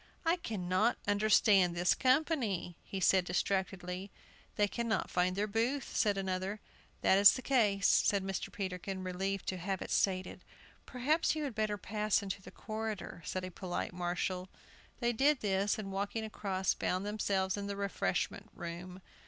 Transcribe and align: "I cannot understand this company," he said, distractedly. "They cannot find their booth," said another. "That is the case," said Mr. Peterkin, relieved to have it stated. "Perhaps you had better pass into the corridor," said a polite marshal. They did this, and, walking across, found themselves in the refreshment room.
"I 0.25 0.37
cannot 0.37 0.97
understand 1.07 1.75
this 1.77 1.93
company," 1.93 2.75
he 2.81 2.99
said, 2.99 3.23
distractedly. 3.23 4.09
"They 4.55 4.67
cannot 4.67 5.11
find 5.11 5.35
their 5.35 5.45
booth," 5.45 5.95
said 5.95 6.17
another. 6.17 6.59
"That 7.01 7.19
is 7.19 7.33
the 7.33 7.43
case," 7.43 7.87
said 7.87 8.23
Mr. 8.23 8.51
Peterkin, 8.51 9.03
relieved 9.03 9.45
to 9.49 9.57
have 9.57 9.79
it 9.79 9.91
stated. 9.91 10.43
"Perhaps 10.87 11.35
you 11.35 11.43
had 11.43 11.53
better 11.53 11.77
pass 11.77 12.23
into 12.23 12.41
the 12.41 12.49
corridor," 12.49 13.21
said 13.25 13.45
a 13.45 13.51
polite 13.51 13.93
marshal. 13.93 14.49
They 14.99 15.13
did 15.13 15.41
this, 15.41 15.77
and, 15.77 15.91
walking 15.91 16.25
across, 16.25 16.73
found 16.73 17.05
themselves 17.05 17.55
in 17.55 17.67
the 17.67 17.75
refreshment 17.77 18.49
room. 18.55 19.03